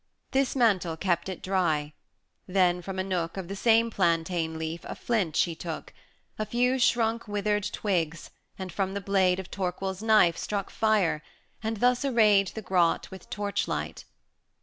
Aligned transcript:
140 0.31 0.41
This 0.41 0.55
mantle 0.55 0.97
kept 0.97 1.29
it 1.29 1.43
dry; 1.43 1.93
then 2.47 2.81
from 2.81 2.97
a 2.97 3.03
nook 3.03 3.37
Of 3.37 3.47
the 3.47 3.55
same 3.55 3.91
plantain 3.91 4.57
leaf 4.57 4.81
a 4.85 4.95
flint 4.95 5.35
she 5.35 5.53
took, 5.53 5.93
A 6.39 6.45
few 6.47 6.79
shrunk 6.79 7.27
withered 7.27 7.65
twigs, 7.71 8.31
and 8.57 8.73
from 8.73 8.95
the 8.95 8.99
blade 8.99 9.39
Of 9.39 9.51
Torquil's 9.51 10.01
knife 10.01 10.39
struck 10.39 10.71
fire, 10.71 11.21
and 11.61 11.77
thus 11.77 12.03
arrayed 12.03 12.47
The 12.55 12.63
grot 12.63 13.11
with 13.11 13.29
torchlight. 13.29 14.05